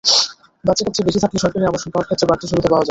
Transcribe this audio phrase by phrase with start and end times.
[0.67, 2.79] বাচ্চাকাচ্চা বেশি থাকলে সরকারি আবাসন পাওয়ার ক্ষেত্রে বাড়তি সুবিধা পাওয়া যায়।